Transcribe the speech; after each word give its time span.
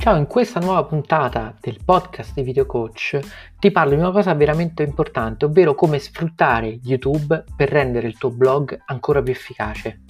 Ciao, 0.00 0.16
in 0.16 0.26
questa 0.26 0.60
nuova 0.60 0.82
puntata 0.84 1.54
del 1.60 1.84
podcast 1.84 2.32
di 2.32 2.40
Video 2.40 2.64
Coach 2.64 3.18
ti 3.58 3.70
parlo 3.70 3.92
di 3.92 4.00
una 4.00 4.12
cosa 4.12 4.32
veramente 4.32 4.82
importante, 4.82 5.44
ovvero 5.44 5.74
come 5.74 5.98
sfruttare 5.98 6.78
YouTube 6.82 7.44
per 7.54 7.68
rendere 7.68 8.06
il 8.06 8.16
tuo 8.16 8.30
blog 8.30 8.80
ancora 8.86 9.22
più 9.22 9.34
efficace. 9.34 10.00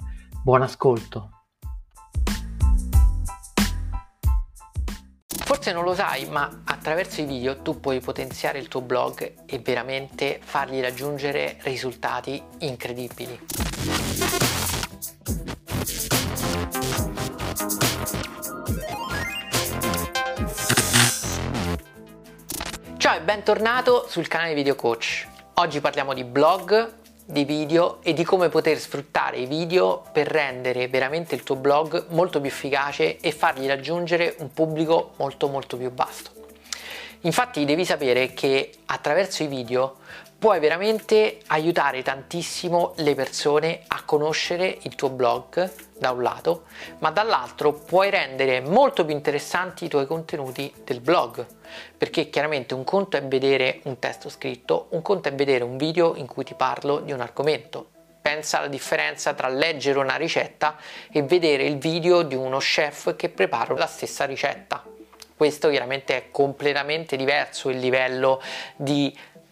Buon 0.41 0.61
ascolto! 0.61 1.41
Forse 5.27 5.73
non 5.73 5.83
lo 5.83 5.93
sai, 5.93 6.25
ma 6.29 6.61
attraverso 6.63 7.19
i 7.19 7.25
video 7.25 7.61
tu 7.61 7.81
puoi 7.81 7.99
potenziare 7.99 8.59
il 8.59 8.69
tuo 8.69 8.79
blog 8.79 9.43
e 9.45 9.59
veramente 9.59 10.39
fargli 10.41 10.79
raggiungere 10.79 11.57
risultati 11.63 12.41
incredibili. 12.59 13.37
Bentornato 23.31 24.07
sul 24.09 24.27
canale 24.27 24.53
Video 24.53 24.75
Coach. 24.75 25.25
Oggi 25.53 25.79
parliamo 25.79 26.13
di 26.13 26.25
blog, 26.25 26.95
di 27.23 27.45
video 27.45 27.99
e 28.03 28.11
di 28.11 28.25
come 28.25 28.49
poter 28.49 28.77
sfruttare 28.77 29.37
i 29.37 29.45
video 29.45 30.03
per 30.11 30.27
rendere 30.27 30.89
veramente 30.89 31.33
il 31.33 31.43
tuo 31.43 31.55
blog 31.55 32.07
molto 32.09 32.41
più 32.41 32.49
efficace 32.49 33.19
e 33.21 33.31
fargli 33.31 33.67
raggiungere 33.67 34.35
un 34.39 34.51
pubblico 34.51 35.13
molto 35.15 35.47
molto 35.47 35.77
più 35.77 35.89
vasto. 35.93 36.31
Infatti 37.21 37.63
devi 37.63 37.85
sapere 37.85 38.33
che 38.33 38.69
attraverso 38.87 39.43
i 39.43 39.47
video 39.47 39.99
puoi 40.41 40.59
veramente 40.59 41.37
aiutare 41.49 42.01
tantissimo 42.01 42.93
le 42.95 43.13
persone 43.13 43.83
a 43.85 44.01
conoscere 44.03 44.75
il 44.81 44.95
tuo 44.95 45.11
blog 45.11 45.71
da 45.99 46.09
un 46.09 46.23
lato, 46.23 46.63
ma 46.97 47.11
dall'altro 47.11 47.73
puoi 47.73 48.09
rendere 48.09 48.59
molto 48.59 49.05
più 49.05 49.13
interessanti 49.13 49.85
i 49.85 49.87
tuoi 49.87 50.07
contenuti 50.07 50.73
del 50.83 50.99
blog, 50.99 51.45
perché 51.95 52.31
chiaramente 52.31 52.73
un 52.73 52.83
conto 52.83 53.17
è 53.17 53.23
vedere 53.23 53.81
un 53.83 53.99
testo 53.99 54.29
scritto, 54.29 54.87
un 54.89 55.03
conto 55.03 55.29
è 55.29 55.33
vedere 55.35 55.63
un 55.63 55.77
video 55.77 56.15
in 56.15 56.25
cui 56.25 56.43
ti 56.43 56.55
parlo 56.55 57.01
di 57.01 57.11
un 57.11 57.21
argomento. 57.21 57.89
Pensa 58.19 58.57
alla 58.57 58.67
differenza 58.67 59.35
tra 59.35 59.47
leggere 59.47 59.99
una 59.99 60.15
ricetta 60.15 60.75
e 61.11 61.21
vedere 61.21 61.65
il 61.65 61.77
video 61.77 62.23
di 62.23 62.33
uno 62.33 62.57
chef 62.57 63.15
che 63.15 63.29
prepara 63.29 63.75
la 63.75 63.85
stessa 63.85 64.25
ricetta. 64.25 64.83
Questo 65.41 65.69
chiaramente 65.69 66.15
è 66.15 66.29
completamente 66.29 67.15
diverso 67.15 67.69
il 67.69 67.79
livello 67.79 68.39
di 68.75 69.11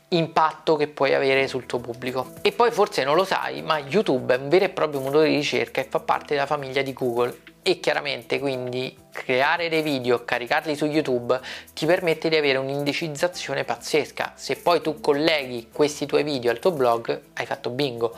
impatto 0.09 0.75
che 0.75 0.87
puoi 0.87 1.13
avere 1.13 1.47
sul 1.47 1.65
tuo 1.65 1.79
pubblico. 1.79 2.33
E 2.41 2.51
poi 2.51 2.71
forse 2.71 3.03
non 3.03 3.15
lo 3.15 3.25
sai, 3.25 3.61
ma 3.61 3.79
YouTube 3.79 4.33
è 4.33 4.37
un 4.37 4.49
vero 4.49 4.65
e 4.65 4.69
proprio 4.69 5.01
motore 5.01 5.29
di 5.29 5.35
ricerca 5.35 5.81
e 5.81 5.87
fa 5.89 5.99
parte 5.99 6.33
della 6.33 6.45
famiglia 6.45 6.81
di 6.81 6.93
Google 6.93 7.41
e 7.61 7.79
chiaramente 7.79 8.39
quindi 8.39 8.97
creare 9.11 9.69
dei 9.69 9.81
video, 9.81 10.23
caricarli 10.23 10.75
su 10.75 10.85
YouTube 10.85 11.39
ti 11.73 11.85
permette 11.85 12.29
di 12.29 12.35
avere 12.35 12.57
un'indicizzazione 12.57 13.63
pazzesca. 13.63 14.33
Se 14.35 14.55
poi 14.55 14.81
tu 14.81 14.99
colleghi 14.99 15.67
questi 15.71 16.05
tuoi 16.05 16.23
video 16.23 16.51
al 16.51 16.59
tuo 16.59 16.71
blog, 16.71 17.21
hai 17.33 17.45
fatto 17.45 17.69
bingo. 17.69 18.15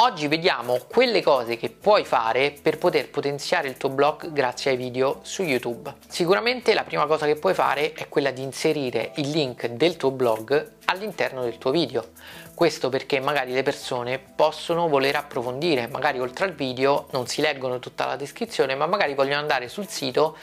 Oggi 0.00 0.28
vediamo 0.28 0.78
quelle 0.86 1.20
cose 1.22 1.56
che 1.56 1.70
puoi 1.70 2.04
fare 2.04 2.56
per 2.62 2.78
poter 2.78 3.10
potenziare 3.10 3.66
il 3.66 3.76
tuo 3.76 3.88
blog 3.88 4.30
grazie 4.30 4.70
ai 4.70 4.76
video 4.76 5.18
su 5.22 5.42
YouTube. 5.42 5.92
Sicuramente 6.06 6.72
la 6.72 6.84
prima 6.84 7.04
cosa 7.06 7.26
che 7.26 7.34
puoi 7.34 7.52
fare 7.52 7.94
è 7.94 8.08
quella 8.08 8.30
di 8.30 8.40
inserire 8.40 9.10
il 9.16 9.30
link 9.30 9.66
del 9.66 9.96
tuo 9.96 10.12
blog 10.12 10.74
all'interno 10.84 11.42
del 11.42 11.58
tuo 11.58 11.72
video. 11.72 12.10
Questo 12.54 12.90
perché 12.90 13.18
magari 13.18 13.50
le 13.50 13.64
persone 13.64 14.20
possono 14.20 14.86
voler 14.86 15.16
approfondire, 15.16 15.88
magari 15.88 16.20
oltre 16.20 16.44
al 16.44 16.52
video 16.52 17.08
non 17.10 17.26
si 17.26 17.40
leggono 17.40 17.80
tutta 17.80 18.06
la 18.06 18.14
descrizione, 18.14 18.76
ma 18.76 18.86
magari 18.86 19.14
vogliono 19.14 19.40
andare 19.40 19.66
sul 19.66 19.88
sito 19.88 20.36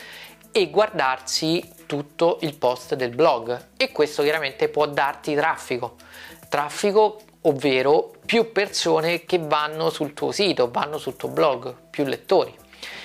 e 0.52 0.70
guardarsi 0.70 1.66
tutto 1.86 2.39
il 2.42 2.58
post 2.58 2.95
del 2.95 3.15
blog 3.15 3.67
e 3.77 3.94
questo 3.94 4.21
chiaramente 4.21 4.67
può 4.67 4.86
darti 4.86 5.33
traffico. 5.33 5.95
Traffico 6.49 7.21
ovvero 7.48 8.14
più 8.26 8.52
persone 8.52 9.26
che 9.26 9.39
vanno 9.39 9.89
sul 9.89 10.14
tuo 10.14 10.32
sito, 10.32 10.70
vanno 10.72 10.98
sul 10.98 11.16
tuo 11.16 11.30
blog, 11.30 11.76
più 11.89 12.04
lettori. 12.06 12.54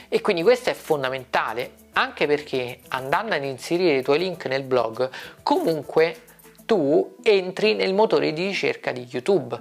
E 0.09 0.21
quindi 0.21 0.43
questo 0.43 0.71
è 0.71 0.75
fondamentale 0.75 1.79
anche 1.93 2.27
perché 2.27 2.81
andando 2.89 3.35
ad 3.35 3.45
inserire 3.45 3.99
i 3.99 4.03
tuoi 4.03 4.19
link 4.19 4.47
nel 4.47 4.63
blog, 4.63 5.11
comunque 5.43 6.23
tu 6.65 7.17
entri 7.23 7.75
nel 7.75 7.95
motore 7.95 8.33
di 8.33 8.47
ricerca 8.47 8.93
di 8.93 9.07
YouTube 9.11 9.61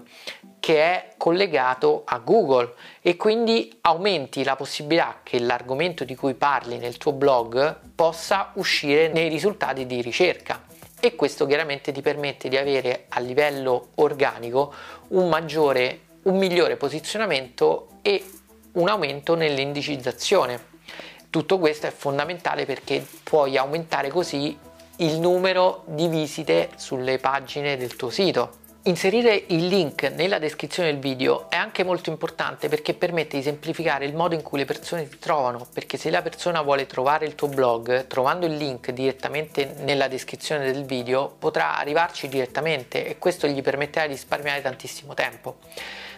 che 0.59 0.81
è 0.81 1.13
collegato 1.17 2.03
a 2.05 2.19
Google 2.19 2.73
e 3.01 3.15
quindi 3.15 3.77
aumenti 3.81 4.43
la 4.43 4.55
possibilità 4.55 5.21
che 5.23 5.39
l'argomento 5.39 6.03
di 6.03 6.15
cui 6.15 6.35
parli 6.35 6.77
nel 6.77 6.97
tuo 6.97 7.13
blog 7.13 7.79
possa 7.95 8.51
uscire 8.55 9.07
nei 9.07 9.29
risultati 9.29 9.85
di 9.85 10.01
ricerca 10.01 10.68
e 10.99 11.15
questo 11.15 11.45
chiaramente 11.45 11.91
ti 11.91 12.01
permette 12.01 12.49
di 12.49 12.57
avere 12.57 13.05
a 13.09 13.19
livello 13.19 13.89
organico 13.95 14.73
un 15.09 15.29
maggiore, 15.29 16.01
un 16.23 16.37
migliore 16.37 16.75
posizionamento 16.75 17.99
e 18.01 18.23
un 18.73 18.89
aumento 18.89 19.35
nell'indicizzazione. 19.35 20.67
Tutto 21.29 21.57
questo 21.57 21.87
è 21.87 21.91
fondamentale 21.91 22.65
perché 22.65 23.05
puoi 23.23 23.57
aumentare 23.57 24.09
così 24.09 24.57
il 24.97 25.19
numero 25.19 25.83
di 25.87 26.07
visite 26.07 26.71
sulle 26.75 27.17
pagine 27.19 27.77
del 27.77 27.95
tuo 27.95 28.09
sito 28.09 28.58
Inserire 28.83 29.43
il 29.47 29.67
link 29.67 30.03
nella 30.03 30.39
descrizione 30.39 30.89
del 30.89 31.01
video 31.01 31.49
è 31.49 31.57
anche 31.57 31.83
molto 31.83 32.09
importante 32.09 32.69
perché 32.69 32.93
permette 32.93 33.35
di 33.35 33.43
semplificare 33.43 34.05
il 34.05 34.15
modo 34.15 34.35
in 34.35 34.41
cui 34.41 34.57
le 34.57 34.63
persone 34.63 35.09
ti 35.09 35.19
trovano, 35.19 35.67
perché 35.73 35.97
se 35.97 36.09
la 36.09 36.21
persona 36.21 36.61
vuole 36.61 36.85
trovare 36.85 37.25
il 37.25 37.35
tuo 37.35 37.49
blog, 37.49 38.07
trovando 38.07 38.45
il 38.45 38.55
link 38.55 38.91
direttamente 38.91 39.75
nella 39.79 40.07
descrizione 40.07 40.71
del 40.71 40.85
video, 40.85 41.35
potrà 41.37 41.77
arrivarci 41.77 42.29
direttamente 42.29 43.05
e 43.05 43.17
questo 43.17 43.47
gli 43.47 43.61
permetterà 43.61 44.07
di 44.07 44.13
risparmiare 44.13 44.61
tantissimo 44.61 45.13
tempo. 45.13 45.57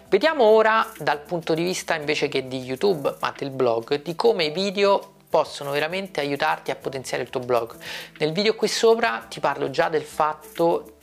Vediamo 0.08 0.44
ora 0.44 0.88
dal 0.98 1.18
punto 1.18 1.54
di 1.54 1.64
vista 1.64 1.96
invece 1.96 2.28
che 2.28 2.46
di 2.46 2.60
YouTube, 2.60 3.16
ma 3.18 3.34
del 3.36 3.50
blog, 3.50 4.02
di 4.02 4.14
come 4.14 4.44
i 4.44 4.50
video 4.50 5.14
possono 5.28 5.72
veramente 5.72 6.20
aiutarti 6.20 6.70
a 6.70 6.76
potenziare 6.76 7.24
il 7.24 7.30
tuo 7.30 7.40
blog. 7.40 7.74
Nel 8.18 8.30
video 8.30 8.54
qui 8.54 8.68
sopra 8.68 9.26
ti 9.28 9.40
parlo 9.40 9.68
già 9.70 9.88
del 9.88 10.02
fatto 10.02 10.98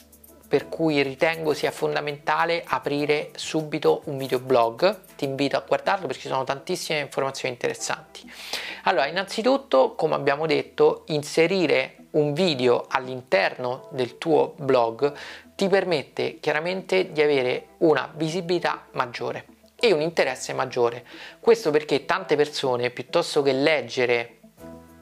per 0.50 0.68
cui 0.68 1.02
ritengo 1.04 1.54
sia 1.54 1.70
fondamentale 1.70 2.64
aprire 2.66 3.30
subito 3.36 4.02
un 4.06 4.18
videoblog. 4.18 5.16
Ti 5.16 5.24
invito 5.24 5.56
a 5.56 5.64
guardarlo 5.66 6.08
perché 6.08 6.24
ci 6.24 6.28
sono 6.28 6.44
tantissime 6.44 7.00
informazioni 7.00 7.54
interessanti. 7.54 8.30
Allora, 8.84 9.06
innanzitutto, 9.06 9.94
come 9.94 10.16
abbiamo 10.16 10.48
detto, 10.48 11.04
inserire 11.08 12.08
un 12.12 12.34
video 12.34 12.88
all'interno 12.90 13.88
del 13.92 14.18
tuo 14.18 14.56
blog 14.58 15.14
ti 15.54 15.68
permette 15.68 16.40
chiaramente 16.40 17.12
di 17.12 17.22
avere 17.22 17.68
una 17.80 18.12
visibilità 18.16 18.88
maggiore 18.94 19.46
e 19.76 19.92
un 19.94 20.02
interesse 20.02 20.54
maggiore. 20.54 21.06
Questo 21.40 21.70
perché 21.70 22.06
tante 22.06 22.36
persone, 22.36 22.90
piuttosto 22.90 23.42
che 23.44 23.54
leggere 23.54 24.39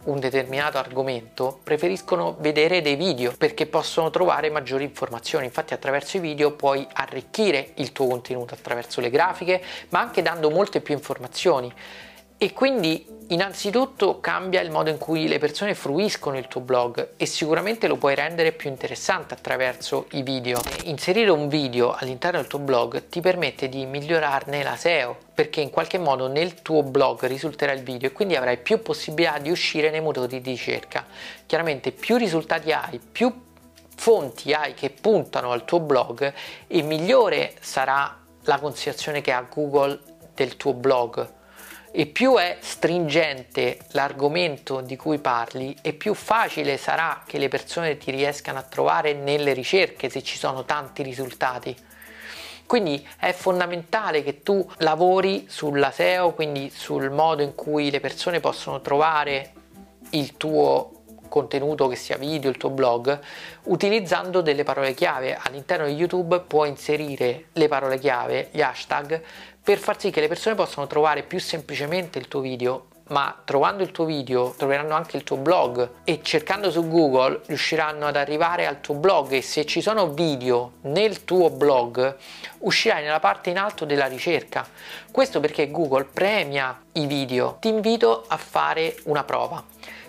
un 0.07 0.19
determinato 0.19 0.77
argomento 0.77 1.59
preferiscono 1.63 2.35
vedere 2.39 2.81
dei 2.81 2.95
video 2.95 3.33
perché 3.37 3.65
possono 3.65 4.09
trovare 4.09 4.49
maggiori 4.49 4.83
informazioni. 4.83 5.45
Infatti 5.45 5.73
attraverso 5.73 6.17
i 6.17 6.21
video 6.21 6.51
puoi 6.51 6.85
arricchire 6.93 7.71
il 7.75 7.91
tuo 7.91 8.07
contenuto 8.07 8.53
attraverso 8.53 9.01
le 9.01 9.09
grafiche, 9.09 9.61
ma 9.89 9.99
anche 9.99 10.21
dando 10.21 10.49
molte 10.49 10.81
più 10.81 10.93
informazioni. 10.93 11.73
E 12.39 12.53
quindi 12.53 13.03
innanzitutto 13.29 14.19
cambia 14.19 14.61
il 14.61 14.69
modo 14.69 14.91
in 14.91 14.99
cui 14.99 15.27
le 15.27 15.39
persone 15.39 15.73
fruiscono 15.73 16.37
il 16.37 16.47
tuo 16.47 16.61
blog 16.61 17.13
e 17.17 17.25
sicuramente 17.25 17.87
lo 17.87 17.95
puoi 17.95 18.13
rendere 18.13 18.51
più 18.51 18.69
interessante 18.69 19.33
attraverso 19.33 20.05
i 20.11 20.21
video. 20.21 20.61
Inserire 20.83 21.31
un 21.31 21.47
video 21.47 21.95
all'interno 21.95 22.37
del 22.37 22.47
tuo 22.47 22.59
blog 22.59 23.07
ti 23.09 23.21
permette 23.21 23.69
di 23.69 23.87
migliorarne 23.87 24.61
la 24.61 24.75
SEO 24.75 25.17
perché 25.33 25.61
in 25.61 25.71
qualche 25.71 25.97
modo 25.97 26.27
nel 26.27 26.61
tuo 26.61 26.83
blog 26.83 27.25
risulterà 27.25 27.71
il 27.71 27.81
video 27.81 28.09
e 28.09 28.11
quindi 28.13 28.35
avrai 28.35 28.57
più 28.57 28.83
possibilità 28.83 29.39
di 29.39 29.49
uscire 29.49 29.89
nei 29.89 30.01
motori 30.01 30.39
di 30.39 30.51
ricerca. 30.51 31.07
Chiaramente 31.47 31.91
più 31.91 32.17
risultati 32.17 32.71
hai, 32.71 32.99
più 32.99 33.33
fonti 33.95 34.53
hai 34.53 34.75
che 34.75 34.91
puntano 34.91 35.51
al 35.51 35.65
tuo 35.65 35.79
blog 35.79 36.31
e 36.67 36.81
migliore 36.83 37.55
sarà 37.61 38.15
la 38.43 38.59
considerazione 38.59 39.21
che 39.21 39.31
ha 39.31 39.41
Google 39.41 39.99
del 40.35 40.55
tuo 40.55 40.73
blog 40.73 41.33
e 41.99 42.05
più 42.05 42.35
è 42.35 42.57
stringente 42.59 43.79
l'argomento 43.93 44.81
di 44.81 44.95
cui 44.95 45.17
parli 45.17 45.75
e 45.81 45.93
più 45.93 46.13
facile 46.13 46.77
sarà 46.77 47.23
che 47.25 47.39
le 47.39 47.47
persone 47.47 47.97
ti 47.97 48.11
riescano 48.11 48.59
a 48.59 48.61
trovare 48.61 49.13
nelle 49.13 49.53
ricerche 49.53 50.07
se 50.07 50.21
ci 50.21 50.37
sono 50.37 50.63
tanti 50.63 51.01
risultati. 51.01 51.75
Quindi 52.67 53.03
è 53.17 53.31
fondamentale 53.31 54.21
che 54.21 54.43
tu 54.43 54.63
lavori 54.77 55.47
sulla 55.49 55.89
SEO, 55.89 56.33
quindi 56.33 56.69
sul 56.69 57.09
modo 57.09 57.41
in 57.41 57.55
cui 57.55 57.89
le 57.89 57.99
persone 57.99 58.39
possono 58.41 58.79
trovare 58.79 59.53
il 60.11 60.37
tuo 60.37 60.97
contenuto 61.27 61.87
che 61.87 61.95
sia 61.95 62.17
video, 62.17 62.51
il 62.51 62.57
tuo 62.57 62.69
blog, 62.69 63.19
utilizzando 63.63 64.41
delle 64.41 64.63
parole 64.63 64.93
chiave. 64.93 65.35
All'interno 65.41 65.87
di 65.87 65.93
YouTube 65.93 66.41
puoi 66.41 66.69
inserire 66.69 67.45
le 67.53 67.67
parole 67.67 67.97
chiave, 67.97 68.49
gli 68.51 68.61
hashtag, 68.61 69.21
per 69.67 69.79
far 69.79 69.99
sì 69.99 70.11
che 70.11 70.21
le 70.21 70.29
persone 70.29 70.55
possano 70.55 70.87
trovare 70.87 71.23
più 71.23 71.41
semplicemente 71.41 72.19
il 72.19 72.29
tuo 72.29 72.39
video 72.39 72.85
ma 73.09 73.37
trovando 73.43 73.83
il 73.83 73.91
tuo 73.91 74.05
video 74.05 74.53
troveranno 74.55 74.95
anche 74.95 75.17
il 75.17 75.23
tuo 75.23 75.35
blog 75.35 75.89
e 76.05 76.21
cercando 76.23 76.71
su 76.71 76.87
Google 76.87 77.41
riusciranno 77.47 78.05
ad 78.05 78.15
arrivare 78.15 78.65
al 78.65 78.79
tuo 78.79 78.95
blog 78.95 79.33
e 79.33 79.41
se 79.41 79.65
ci 79.65 79.81
sono 79.81 80.13
video 80.13 80.75
nel 80.83 81.25
tuo 81.25 81.49
blog 81.49 82.15
uscirai 82.59 83.03
nella 83.03 83.19
parte 83.19 83.49
in 83.49 83.57
alto 83.57 83.83
della 83.83 84.05
ricerca. 84.05 84.65
Questo 85.11 85.41
perché 85.41 85.69
Google 85.69 86.05
premia 86.05 86.83
i 86.93 87.05
video. 87.05 87.57
Ti 87.59 87.67
invito 87.67 88.23
a 88.25 88.37
fare 88.37 88.95
una 89.03 89.25
prova. 89.25 89.61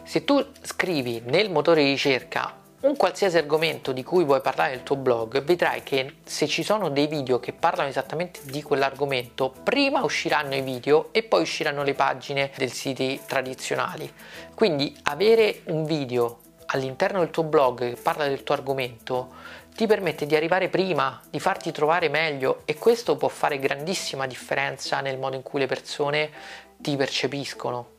Se 0.05 0.22
tu 0.22 0.40
scrivi 0.62 1.20
nel 1.25 1.50
motore 1.50 1.82
di 1.82 1.90
ricerca 1.90 2.66
un 2.81 2.97
qualsiasi 2.97 3.37
argomento 3.37 3.91
di 3.91 4.05
cui 4.05 4.23
vuoi 4.23 4.41
parlare 4.41 4.71
nel 4.71 4.85
tuo 4.85 4.95
blog, 4.95 5.43
vedrai 5.43 5.83
che 5.83 6.19
se 6.25 6.47
ci 6.47 6.63
sono 6.63 6.91
dei 6.91 7.09
video 7.09 7.41
che 7.41 7.53
parlano 7.53 7.89
esattamente 7.89 8.39
di 8.45 8.63
quell'argomento, 8.63 9.53
prima 9.65 10.05
usciranno 10.05 10.55
i 10.55 10.61
video 10.61 11.09
e 11.11 11.25
poi 11.25 11.43
usciranno 11.43 11.83
le 11.83 11.95
pagine 11.95 12.53
dei 12.57 12.69
siti 12.69 13.21
tradizionali. 13.27 14.13
Quindi 14.55 14.97
avere 15.05 15.63
un 15.65 15.85
video 15.85 16.39
all'interno 16.67 17.19
del 17.19 17.31
tuo 17.31 17.43
blog 17.43 17.81
che 17.81 18.01
parla 18.01 18.29
del 18.29 18.45
tuo 18.45 18.55
argomento 18.55 19.35
ti 19.75 19.87
permette 19.87 20.27
di 20.27 20.37
arrivare 20.37 20.69
prima, 20.69 21.21
di 21.29 21.41
farti 21.41 21.73
trovare 21.73 22.09
meglio 22.09 22.63
e 22.65 22.77
questo 22.77 23.17
può 23.17 23.29
fare 23.29 23.59
grandissima 23.59 24.27
differenza 24.27 25.01
nel 25.01 25.19
modo 25.19 25.35
in 25.35 25.43
cui 25.43 25.59
le 25.59 25.67
persone 25.67 26.31
ti 26.77 26.95
percepiscono 26.97 27.97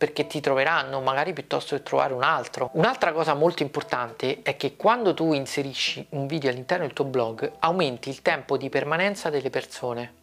perché 0.00 0.26
ti 0.26 0.40
troveranno 0.40 1.02
magari 1.02 1.34
piuttosto 1.34 1.76
che 1.76 1.82
trovare 1.82 2.14
un 2.14 2.22
altro. 2.22 2.70
Un'altra 2.72 3.12
cosa 3.12 3.34
molto 3.34 3.62
importante 3.62 4.40
è 4.40 4.56
che 4.56 4.74
quando 4.74 5.12
tu 5.12 5.34
inserisci 5.34 6.06
un 6.12 6.26
video 6.26 6.48
all'interno 6.48 6.86
del 6.86 6.94
tuo 6.94 7.04
blog 7.04 7.52
aumenti 7.58 8.08
il 8.08 8.22
tempo 8.22 8.56
di 8.56 8.70
permanenza 8.70 9.28
delle 9.28 9.50
persone. 9.50 10.14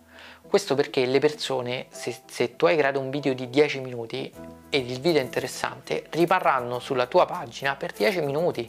Questo 0.47 0.73
perché 0.73 1.05
le 1.05 1.19
persone, 1.19 1.85
se, 1.89 2.21
se 2.25 2.55
tu 2.55 2.65
hai 2.65 2.75
creato 2.75 2.99
un 2.99 3.11
video 3.11 3.35
di 3.35 3.51
10 3.51 3.81
minuti 3.81 4.33
e 4.67 4.77
il 4.79 4.99
video 4.99 5.21
è 5.21 5.23
interessante, 5.23 6.07
rimarranno 6.09 6.79
sulla 6.79 7.05
tua 7.05 7.27
pagina 7.27 7.75
per 7.75 7.91
10 7.91 8.21
minuti. 8.21 8.67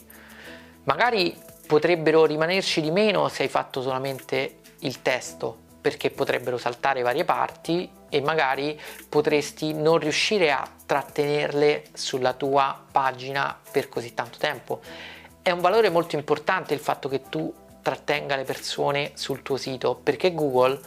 Magari 0.85 1.35
potrebbero 1.67 2.27
rimanerci 2.27 2.83
di 2.83 2.91
meno 2.91 3.29
se 3.29 3.45
hai 3.45 3.49
fatto 3.49 3.81
solamente 3.81 4.57
il 4.81 5.01
testo, 5.01 5.68
perché 5.81 6.11
potrebbero 6.11 6.59
saltare 6.59 7.03
varie 7.03 7.25
parti 7.25 7.91
e 8.09 8.21
magari 8.21 8.79
potresti 9.09 9.73
non 9.73 9.99
riuscire 9.99 10.51
a 10.51 10.69
trattenerle 10.87 11.85
sulla 11.93 12.33
tua 12.33 12.85
pagina 12.91 13.59
per 13.71 13.89
così 13.89 14.15
tanto 14.15 14.39
tempo. 14.39 14.81
È 15.43 15.51
un 15.51 15.61
valore 15.61 15.89
molto 15.89 16.17
importante 16.17 16.75
il 16.75 16.81
fatto 16.81 17.09
che 17.09 17.23
tu 17.29 17.53
trattenga 17.83 18.37
le 18.37 18.45
persone 18.45 19.13
sul 19.15 19.43
tuo 19.43 19.57
sito 19.57 19.95
perché 19.95 20.35
Google 20.35 20.81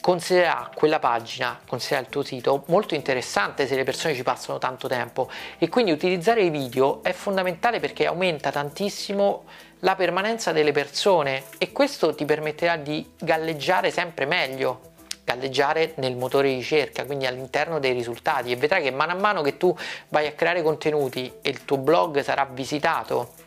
considererà 0.00 0.68
quella 0.74 0.98
pagina, 0.98 1.60
considererà 1.64 2.06
il 2.06 2.12
tuo 2.12 2.24
sito 2.24 2.64
molto 2.66 2.94
interessante 2.94 3.68
se 3.68 3.76
le 3.76 3.84
persone 3.84 4.14
ci 4.14 4.24
passano 4.24 4.58
tanto 4.58 4.88
tempo 4.88 5.30
e 5.58 5.68
quindi 5.68 5.92
utilizzare 5.92 6.42
i 6.42 6.50
video 6.50 7.02
è 7.04 7.12
fondamentale 7.12 7.78
perché 7.78 8.06
aumenta 8.06 8.50
tantissimo 8.50 9.44
la 9.84 9.96
permanenza 9.96 10.52
delle 10.52 10.72
persone 10.72 11.44
e 11.58 11.72
questo 11.72 12.14
ti 12.14 12.24
permetterà 12.24 12.76
di 12.76 13.14
galleggiare 13.18 13.90
sempre 13.90 14.26
meglio 14.26 14.90
galleggiare 15.24 15.92
nel 15.96 16.16
motore 16.16 16.48
di 16.48 16.56
ricerca, 16.56 17.04
quindi 17.04 17.26
all'interno 17.26 17.78
dei 17.78 17.92
risultati. 17.92 18.50
E 18.50 18.56
vedrai 18.56 18.82
che 18.82 18.90
mano 18.90 19.12
a 19.12 19.14
mano 19.14 19.42
che 19.42 19.56
tu 19.56 19.74
vai 20.08 20.26
a 20.26 20.32
creare 20.32 20.62
contenuti 20.62 21.32
e 21.40 21.50
il 21.50 21.64
tuo 21.64 21.78
blog 21.78 22.20
sarà 22.22 22.44
visitato 22.50 23.41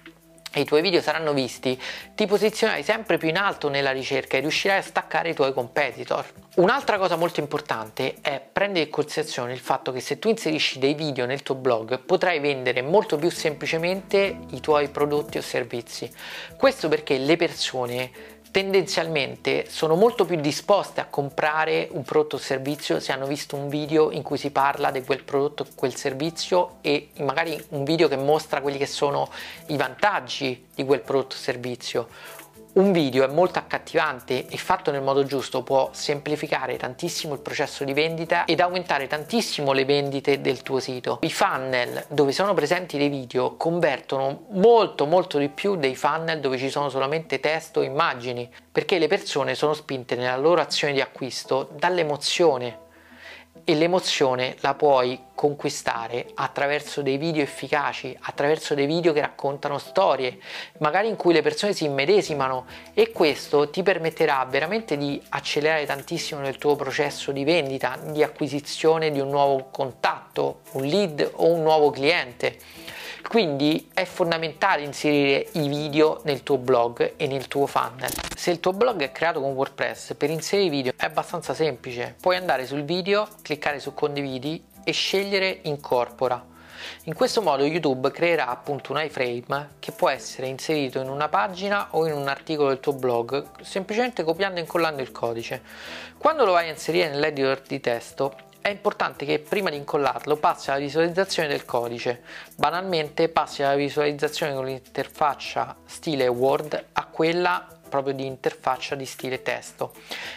e 0.56 0.62
i 0.62 0.66
tuoi 0.66 0.82
video 0.82 1.02
saranno 1.02 1.34
visti, 1.34 1.78
ti 2.16 2.26
posizionerai 2.26 2.82
sempre 2.82 3.18
più 3.18 3.28
in 3.28 3.36
alto 3.36 3.68
nella 3.68 3.92
ricerca 3.92 4.38
e 4.38 4.40
riuscirai 4.40 4.78
a 4.78 4.82
staccare 4.82 5.32
i 5.32 5.34
tuoi 5.34 5.52
competitor. 5.52 6.26
Un'altra 6.56 6.98
cosa 6.98 7.18
molto 7.18 7.42
importante 7.42 8.16
è 8.22 8.40
prendere 8.40 8.86
in 8.86 8.90
considerazione 8.90 9.52
il 9.52 9.60
fatto 9.60 9.92
che 9.92 10.00
se 10.00 10.18
tu 10.18 10.30
inserisci 10.30 10.80
dei 10.80 10.94
video 10.94 11.26
nel 11.26 11.44
tuo 11.44 11.56
blog 11.56 12.00
potrai 12.00 12.40
vendere 12.40 12.82
molto 12.82 13.18
più 13.18 13.30
semplicemente 13.30 14.38
i 14.52 14.62
tuoi 14.62 14.88
prodotti 14.88 15.38
o 15.38 15.42
servizi. 15.42 16.10
Questo 16.56 16.88
perché 16.88 17.18
le 17.18 17.36
persone 17.36 18.12
tendenzialmente 18.56 19.66
sono 19.68 19.96
molto 19.96 20.24
più 20.24 20.40
disposte 20.40 21.02
a 21.02 21.08
comprare 21.08 21.90
un 21.92 22.04
prodotto 22.04 22.38
o 22.38 22.40
servizio 22.40 23.02
se 23.02 23.12
hanno 23.12 23.26
visto 23.26 23.58
un 23.58 23.68
video 23.68 24.12
in 24.12 24.22
cui 24.22 24.38
si 24.38 24.50
parla 24.50 24.92
di 24.92 25.04
quel 25.04 25.26
prodotto 25.26 25.64
o 25.64 25.68
quel 25.76 25.94
servizio 25.94 26.78
e 26.80 27.10
magari 27.18 27.62
un 27.72 27.84
video 27.84 28.08
che 28.08 28.16
mostra 28.16 28.62
quelli 28.62 28.78
che 28.78 28.86
sono 28.86 29.30
i 29.66 29.76
vantaggi 29.76 30.68
di 30.74 30.86
quel 30.86 31.02
prodotto 31.02 31.36
o 31.36 31.38
servizio 31.38 32.08
un 32.76 32.92
video 32.92 33.24
è 33.24 33.28
molto 33.28 33.60
accattivante 33.60 34.48
e 34.48 34.58
fatto 34.58 34.92
nel 34.92 35.02
modo 35.02 35.24
giusto 35.24 35.64
può 35.64 35.90
semplificare 35.94 36.76
tantissimo 36.76 37.34
il 37.34 37.40
processo 37.40 37.86
di 37.86 37.94
vendita 37.94 38.46
ed 38.46 38.60
aumentare 38.60 39.08
tantissimo 39.08 39.72
le 39.72 39.86
vendite 39.86 40.42
del 40.42 40.62
tuo 40.62 40.80
sito. 40.80 41.20
I 41.22 41.32
funnel 41.32 42.06
dove 42.10 42.34
sono 42.34 42.54
presenti 42.54 42.98
dei 42.98 43.10
video 43.10 43.56
convertono 43.56 44.48
molto 44.50 45.06
molto 45.06 45.38
di 45.38 45.48
più 45.48 45.76
dei 45.78 45.96
funnel 45.96 46.42
dove 46.42 46.58
ci 46.58 46.70
sono 46.70 46.90
solamente 46.90 47.40
testo 47.40 47.82
e 47.82 47.86
immagini 47.86 48.50
perché 48.72 49.00
le 49.00 49.08
persone 49.08 49.56
sono 49.56 49.74
spinte 49.74 50.16
nella 50.16 50.38
loro 50.38 50.60
azione 50.60 50.94
di 50.94 51.02
acquisto 51.02 51.70
dall'emozione 51.78 52.84
e 53.68 53.74
l'emozione 53.74 54.56
la 54.60 54.76
puoi 54.76 55.20
conquistare 55.34 56.28
attraverso 56.36 57.02
dei 57.02 57.18
video 57.18 57.42
efficaci, 57.42 58.16
attraverso 58.22 58.76
dei 58.76 58.86
video 58.86 59.12
che 59.12 59.22
raccontano 59.22 59.80
storie, 59.80 60.38
magari 60.78 61.08
in 61.08 61.16
cui 61.16 61.34
le 61.34 61.42
persone 61.42 61.74
si 61.74 61.86
immedesimano 61.86 62.68
e 62.94 63.12
questo 63.12 63.72
ti 63.72 63.82
permetterà 63.82 64.46
veramente 64.48 64.98
di 64.98 65.20
accelerare 65.30 65.86
tantissimo 65.88 66.42
nel 66.42 66.58
tuo 66.58 66.76
processo 66.76 67.32
di 67.32 67.44
vendita, 67.44 67.98
di 68.04 68.22
acquisizione 68.22 69.12
di 69.12 69.20
un 69.20 69.30
nuovo 69.30 69.68
contatto, 69.72 70.62
un 70.74 70.86
lead 70.86 71.32
o 71.34 71.48
un 71.48 71.64
nuovo 71.64 71.90
cliente. 71.90 72.58
Quindi 73.28 73.90
è 73.94 74.06
fondamentale 74.06 74.84
inserire 74.84 75.50
i 75.54 75.68
video 75.68 76.22
nel 76.24 76.44
tuo 76.44 76.58
blog 76.58 77.14
e 77.18 77.28
nel 77.28 77.48
tuo 77.48 77.66
funnel. 77.66 78.12
Se 78.36 78.52
il 78.52 78.60
tuo 78.60 78.72
blog 78.72 79.02
è 79.02 79.12
creato 79.12 79.42
con 79.42 79.52
WordPress, 79.52 80.14
per 80.14 80.30
inserire 80.30 80.68
i 80.68 80.70
video 80.70 80.94
è 80.96 81.06
abbastanza 81.06 81.54
semplice. 81.54 82.16
Puoi 82.22 82.38
andare 82.38 82.66
sul 82.66 82.84
video, 82.84 83.28
cliccare 83.42 83.80
su 83.80 83.94
condividi 83.94 84.64
e 84.84 84.92
scegliere 84.94 85.60
incorpora. 85.64 86.54
In 87.06 87.14
questo 87.14 87.42
modo 87.42 87.66
YouTube 87.66 88.12
creerà 88.12 88.48
appunto 88.48 88.92
un 88.94 89.00
iframe 89.00 89.72
che 89.80 89.92
può 89.92 90.10
essere 90.10 90.48
inserito 90.48 91.00
in 91.02 91.10
una 91.10 91.28
pagina 91.28 91.88
o 91.92 92.06
in 92.06 92.14
un 92.14 92.28
articolo 92.28 92.70
del 92.70 92.80
tuo 92.80 92.94
blog 92.94 93.60
semplicemente 93.62 94.24
copiando 94.24 94.60
e 94.60 94.62
incollando 94.62 95.02
il 95.02 95.12
codice. 95.12 95.62
Quando 96.18 96.46
lo 96.46 96.54
vai 96.54 96.68
a 96.68 96.72
inserire 96.72 97.10
nell'editor 97.10 97.62
di 97.62 97.80
testo 97.80 98.36
è 98.66 98.70
importante 98.70 99.28
che 99.28 99.38
prima 99.38 99.70
di 99.70 99.78
incollarlo 99.78 100.38
passi 100.38 100.72
alla 100.72 100.80
visualizzazione 100.80 101.48
del 101.48 101.66
codice. 101.66 102.24
Banalmente 102.56 103.30
passi 103.30 103.62
alla 103.62 103.76
visualizzazione 103.76 104.56
con 104.56 104.66
l'interfaccia 104.66 105.76
stile 105.86 106.26
Word 106.26 106.86
a 106.94 107.06
quella 107.06 107.68
proprio 107.88 108.16
di 108.16 108.26
interfaccia 108.26 108.96
di 108.96 109.06
stile 109.06 109.44
testo. 109.44 109.94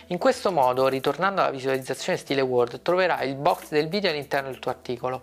In 0.08 0.18
questo 0.18 0.52
modo, 0.52 0.88
ritornando 0.88 1.40
alla 1.40 1.50
visualizzazione 1.50 2.18
stile 2.18 2.42
Word, 2.42 2.82
troverai 2.82 3.30
il 3.30 3.35
box 3.35 3.68
del 3.68 3.88
video 3.88 4.11
all'interno 4.11 4.50
del 4.50 4.58
tuo 4.58 4.73
articolo. 4.73 5.23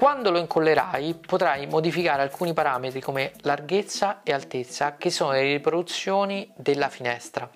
Quando 0.00 0.30
lo 0.30 0.38
incollerai 0.38 1.12
potrai 1.26 1.66
modificare 1.66 2.22
alcuni 2.22 2.54
parametri 2.54 3.02
come 3.02 3.32
larghezza 3.42 4.22
e 4.22 4.32
altezza 4.32 4.96
che 4.96 5.10
sono 5.10 5.32
le 5.32 5.42
riproduzioni 5.42 6.50
della 6.56 6.88
finestra. 6.88 7.46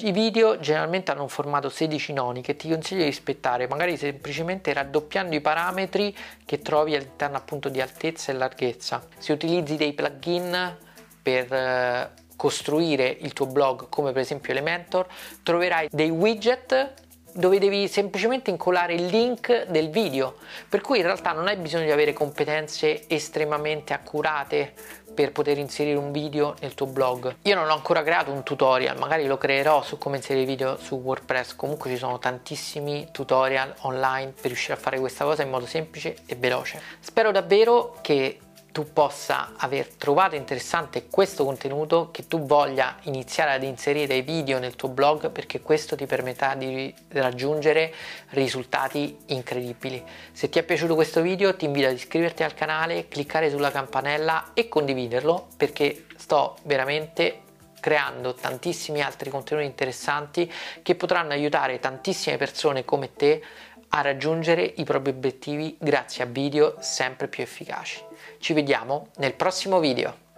I 0.00 0.12
video 0.12 0.58
generalmente 0.58 1.10
hanno 1.10 1.22
un 1.22 1.30
formato 1.30 1.70
16 1.70 2.12
noni 2.12 2.42
che 2.42 2.54
ti 2.54 2.68
consiglio 2.68 3.00
di 3.00 3.06
rispettare, 3.06 3.66
magari 3.66 3.96
semplicemente 3.96 4.74
raddoppiando 4.74 5.34
i 5.34 5.40
parametri 5.40 6.14
che 6.44 6.58
trovi 6.58 6.94
all'interno 6.94 7.38
appunto 7.38 7.70
di 7.70 7.80
altezza 7.80 8.30
e 8.30 8.34
larghezza. 8.34 9.02
Se 9.16 9.32
utilizzi 9.32 9.76
dei 9.76 9.94
plugin 9.94 10.76
per 11.22 11.50
eh, 11.50 12.10
costruire 12.36 13.08
il 13.08 13.32
tuo 13.32 13.46
blog 13.46 13.88
come 13.88 14.12
per 14.12 14.20
esempio 14.20 14.52
Elementor, 14.52 15.06
troverai 15.42 15.88
dei 15.90 16.10
widget 16.10 17.08
dove 17.34 17.58
devi 17.58 17.88
semplicemente 17.88 18.50
incollare 18.50 18.94
il 18.94 19.06
link 19.06 19.66
del 19.66 19.90
video, 19.90 20.36
per 20.68 20.80
cui 20.80 20.98
in 20.98 21.04
realtà 21.04 21.32
non 21.32 21.46
hai 21.46 21.56
bisogno 21.56 21.84
di 21.84 21.90
avere 21.90 22.12
competenze 22.12 23.08
estremamente 23.08 23.92
accurate 23.92 24.72
per 25.12 25.32
poter 25.32 25.58
inserire 25.58 25.98
un 25.98 26.12
video 26.12 26.54
nel 26.60 26.74
tuo 26.74 26.86
blog. 26.86 27.36
Io 27.42 27.54
non 27.54 27.68
ho 27.68 27.74
ancora 27.74 28.02
creato 28.02 28.30
un 28.30 28.42
tutorial, 28.42 28.96
magari 28.98 29.26
lo 29.26 29.38
creerò 29.38 29.82
su 29.82 29.98
come 29.98 30.16
inserire 30.16 30.46
video 30.46 30.76
su 30.78 30.94
WordPress, 30.96 31.56
comunque 31.56 31.90
ci 31.90 31.96
sono 31.96 32.18
tantissimi 32.18 33.08
tutorial 33.10 33.74
online 33.80 34.32
per 34.32 34.46
riuscire 34.46 34.74
a 34.74 34.76
fare 34.76 34.98
questa 34.98 35.24
cosa 35.24 35.42
in 35.42 35.50
modo 35.50 35.66
semplice 35.66 36.16
e 36.26 36.36
veloce. 36.36 36.80
Spero 37.00 37.32
davvero 37.32 37.96
che 38.00 38.38
tu 38.72 38.92
possa 38.92 39.52
aver 39.56 39.88
trovato 39.88 40.36
interessante 40.36 41.06
questo 41.08 41.44
contenuto, 41.44 42.10
che 42.10 42.26
tu 42.26 42.44
voglia 42.46 42.96
iniziare 43.02 43.52
ad 43.52 43.62
inserire 43.62 44.16
i 44.16 44.22
video 44.22 44.58
nel 44.58 44.76
tuo 44.76 44.88
blog 44.88 45.30
perché 45.30 45.60
questo 45.60 45.96
ti 45.96 46.06
permetterà 46.06 46.54
di 46.54 46.92
raggiungere 47.08 47.92
risultati 48.30 49.16
incredibili. 49.26 50.02
Se 50.32 50.48
ti 50.48 50.58
è 50.58 50.62
piaciuto 50.62 50.94
questo 50.94 51.20
video 51.20 51.54
ti 51.56 51.64
invito 51.64 51.88
ad 51.88 51.94
iscriverti 51.94 52.42
al 52.42 52.54
canale, 52.54 53.08
cliccare 53.08 53.50
sulla 53.50 53.70
campanella 53.70 54.50
e 54.54 54.68
condividerlo 54.68 55.48
perché 55.56 56.06
sto 56.16 56.56
veramente 56.64 57.42
creando 57.80 58.34
tantissimi 58.34 59.00
altri 59.00 59.30
contenuti 59.30 59.66
interessanti 59.66 60.52
che 60.82 60.94
potranno 60.94 61.32
aiutare 61.32 61.78
tantissime 61.78 62.36
persone 62.36 62.84
come 62.84 63.14
te 63.14 63.42
a 63.90 64.00
raggiungere 64.02 64.62
i 64.62 64.84
propri 64.84 65.10
obiettivi 65.10 65.76
grazie 65.78 66.24
a 66.24 66.26
video 66.26 66.76
sempre 66.80 67.28
più 67.28 67.42
efficaci. 67.42 68.02
Ci 68.38 68.52
vediamo 68.52 69.08
nel 69.16 69.34
prossimo 69.34 69.80
video. 69.80 70.29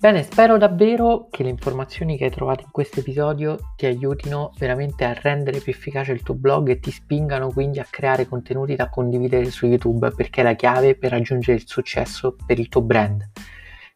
Bene, 0.00 0.22
spero 0.22 0.58
davvero 0.58 1.26
che 1.28 1.42
le 1.42 1.48
informazioni 1.48 2.16
che 2.16 2.26
hai 2.26 2.30
trovato 2.30 2.62
in 2.62 2.70
questo 2.70 3.00
episodio 3.00 3.72
ti 3.74 3.84
aiutino 3.84 4.52
veramente 4.56 5.04
a 5.04 5.12
rendere 5.12 5.58
più 5.58 5.72
efficace 5.72 6.12
il 6.12 6.22
tuo 6.22 6.34
blog 6.34 6.68
e 6.68 6.78
ti 6.78 6.92
spingano 6.92 7.50
quindi 7.50 7.80
a 7.80 7.86
creare 7.90 8.28
contenuti 8.28 8.76
da 8.76 8.90
condividere 8.90 9.50
su 9.50 9.66
YouTube 9.66 10.12
perché 10.12 10.42
è 10.42 10.44
la 10.44 10.54
chiave 10.54 10.94
per 10.94 11.10
raggiungere 11.10 11.58
il 11.58 11.66
successo 11.66 12.36
per 12.46 12.60
il 12.60 12.68
tuo 12.68 12.82
brand. 12.82 13.28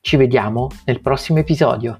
Ci 0.00 0.16
vediamo 0.16 0.66
nel 0.86 1.00
prossimo 1.00 1.38
episodio. 1.38 1.96